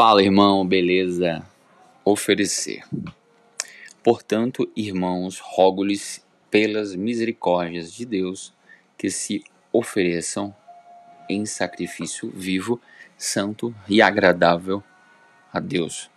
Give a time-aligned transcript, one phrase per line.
[0.00, 1.44] Fala, irmão, beleza?
[2.04, 2.84] Oferecer.
[4.00, 8.54] Portanto, irmãos, rogo-lhes pelas misericórdias de Deus
[8.96, 9.42] que se
[9.72, 10.54] ofereçam
[11.28, 12.80] em sacrifício vivo,
[13.16, 14.84] santo e agradável
[15.52, 16.08] a Deus.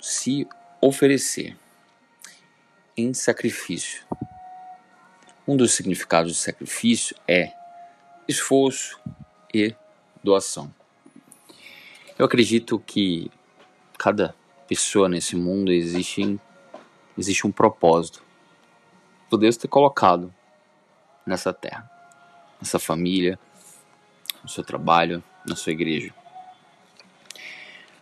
[0.00, 0.48] Se
[0.80, 1.58] oferecer
[2.96, 4.02] em sacrifício.
[5.46, 7.52] Um dos significados de sacrifício é
[8.26, 8.98] esforço
[9.52, 9.74] e
[10.24, 10.77] doação.
[12.18, 13.30] Eu acredito que
[13.96, 14.34] cada
[14.66, 16.36] pessoa nesse mundo existe,
[17.16, 18.24] existe um propósito
[19.30, 20.34] por Deus ter colocado
[21.24, 21.88] nessa terra,
[22.60, 23.38] nessa família,
[24.42, 26.12] no seu trabalho, na sua igreja.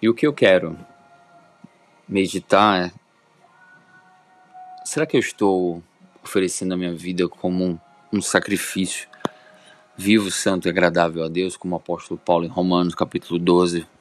[0.00, 0.78] E o que eu quero
[2.08, 2.92] meditar é:
[4.84, 5.82] será que eu estou
[6.22, 7.78] oferecendo a minha vida como um,
[8.12, 9.08] um sacrifício
[9.96, 13.92] vivo, santo e agradável a Deus, como o apóstolo Paulo em Romanos capítulo 12,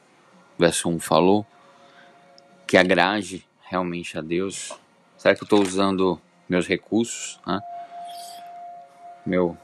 [0.57, 1.45] verso 1 falou,
[2.67, 4.73] que agrade realmente a Deus?
[5.17, 6.19] Será que eu estou usando
[6.49, 7.61] meus recursos, né?
[9.25, 9.57] Meu,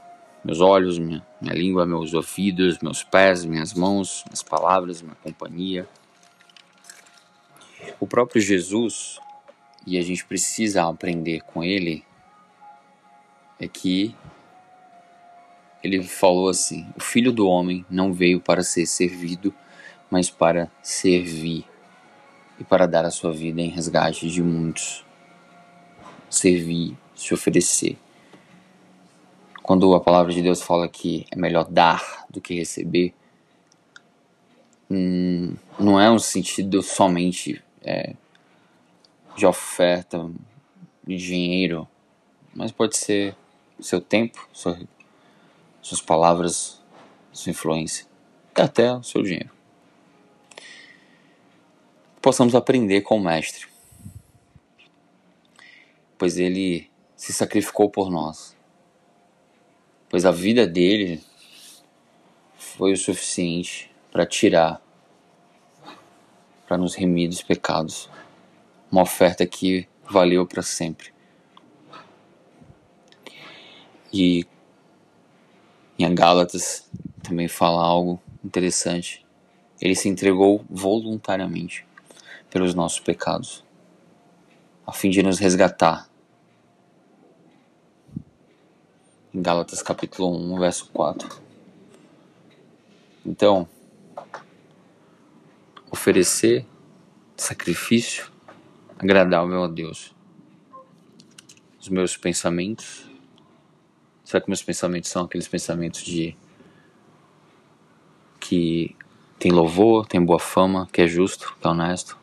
[0.44, 5.88] meus olhos, minha, minha língua, meus ouvidos, meus pés, minhas mãos, minhas palavras, minha companhia?
[7.98, 9.18] O próprio Jesus,
[9.86, 12.04] e a gente precisa aprender com ele,
[13.58, 14.14] é que
[15.82, 19.54] ele falou assim: O filho do homem não veio para ser servido,
[20.10, 21.64] mas para servir
[22.58, 25.04] e para dar a sua vida em resgate de muitos.
[26.28, 27.96] Servir, se oferecer.
[29.62, 33.14] Quando a palavra de Deus fala que é melhor dar do que receber,
[34.90, 38.14] hum, não é um sentido somente é,
[39.36, 40.28] de oferta,
[41.06, 41.88] de dinheiro,
[42.54, 43.34] mas pode ser
[43.80, 44.78] seu tempo, sua,
[45.80, 46.82] suas palavras,
[47.32, 48.06] sua influência,
[48.54, 49.59] até o seu dinheiro
[52.20, 53.66] possamos aprender com o Mestre,
[56.18, 58.56] pois ele se sacrificou por nós,
[60.08, 61.22] pois a vida dele
[62.56, 64.82] foi o suficiente para tirar,
[66.66, 68.10] para nos remir dos pecados,
[68.92, 71.12] uma oferta que valeu para sempre.
[74.12, 74.46] E
[75.98, 76.90] em Gálatas
[77.22, 79.24] também fala algo interessante.
[79.80, 81.86] Ele se entregou voluntariamente
[82.50, 83.64] pelos nossos pecados,
[84.86, 86.10] a fim de nos resgatar.
[89.32, 91.40] Em Gálatas capítulo 1, verso 4.
[93.24, 93.68] Então,
[95.90, 96.66] oferecer
[97.36, 98.30] sacrifício
[98.98, 100.14] agradável a Deus.
[101.80, 103.08] Os meus pensamentos.
[104.24, 106.36] Será que meus pensamentos são aqueles pensamentos de
[108.38, 108.96] que
[109.38, 112.19] tem louvor, tem boa fama, que é justo, que é honesto?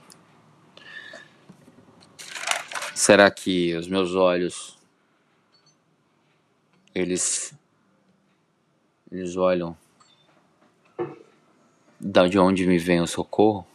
[2.98, 4.76] Será que os meus olhos
[6.96, 7.56] eles
[9.12, 9.78] eles olham
[12.02, 13.68] de onde me vem o socorro?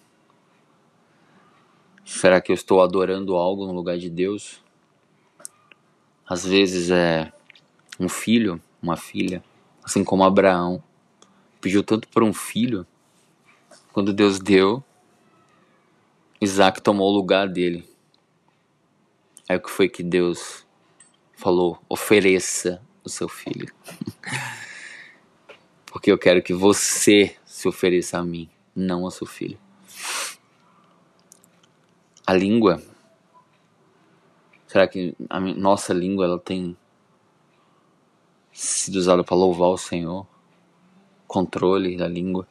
[2.04, 4.60] Será que eu estou adorando algo no lugar de Deus?
[6.28, 7.32] Às vezes é
[8.00, 9.40] um filho, uma filha,
[9.84, 10.82] assim como Abraão
[11.60, 12.84] pediu tanto por um filho,
[13.92, 14.82] quando Deus deu,
[16.40, 17.91] Isaac tomou o lugar dele.
[19.52, 20.66] Aí o que foi que Deus
[21.34, 21.78] falou?
[21.86, 23.70] Ofereça o seu filho.
[25.84, 29.58] Porque eu quero que você se ofereça a mim, não ao seu filho.
[32.26, 32.82] A língua.
[34.66, 36.74] Será que a nossa língua ela tem
[38.54, 40.26] sido usada para louvar o Senhor?
[41.26, 42.48] Controle da língua.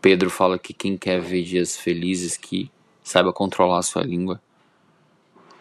[0.00, 2.70] Pedro fala que quem quer ver dias felizes que
[3.02, 4.40] saiba controlar a sua língua.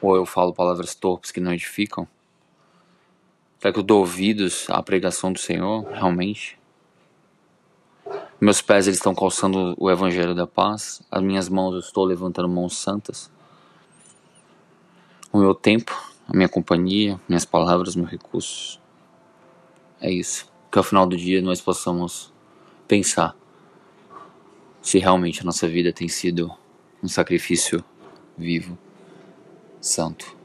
[0.01, 2.07] Ou eu falo palavras torpes que não edificam?
[3.59, 6.59] Será que eu dou ouvidos à pregação do Senhor, realmente?
[8.39, 12.47] Meus pés eles estão calçando o evangelho da paz, as minhas mãos eu estou levantando
[12.47, 13.31] mãos santas.
[15.33, 15.91] O meu tempo,
[16.27, 18.79] a minha companhia, minhas palavras, meus recursos.
[19.99, 20.47] É isso.
[20.71, 22.31] Que ao final do dia nós possamos
[22.87, 23.35] pensar
[24.79, 26.55] se realmente a nossa vida tem sido
[27.01, 27.83] um sacrifício
[28.37, 28.77] vivo
[29.81, 30.35] santo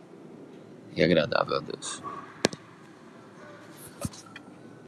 [0.94, 2.02] e agradável a Deus.